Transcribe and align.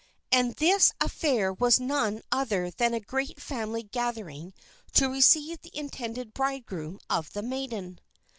And 0.31 0.55
this 0.55 0.91
affair 0.99 1.53
was 1.53 1.79
none 1.79 2.23
other 2.31 2.71
than 2.71 2.95
a 2.95 2.99
great 2.99 3.39
family 3.39 3.83
gathering 3.83 4.51
to 4.93 5.07
receive 5.11 5.61
the 5.61 5.77
intended 5.77 6.33
bridegroom 6.33 6.99
of 7.07 7.31
the 7.33 7.43
maiden. 7.43 7.99